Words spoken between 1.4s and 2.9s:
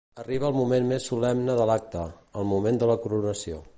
de l'Acte, el moment de